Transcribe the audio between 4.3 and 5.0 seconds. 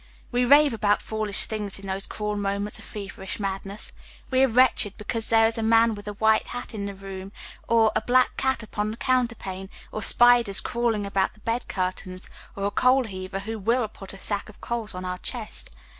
We are wretched